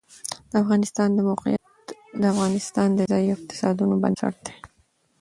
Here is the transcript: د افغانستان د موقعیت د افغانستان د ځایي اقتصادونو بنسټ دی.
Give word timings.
د 0.49 0.53
افغانستان 0.63 1.09
د 1.17 1.19
موقعیت 1.29 1.63
د 2.21 2.23
افغانستان 2.33 2.87
د 2.93 2.99
ځایي 3.11 3.27
اقتصادونو 3.35 3.95
بنسټ 4.03 4.35
دی. 4.45 4.55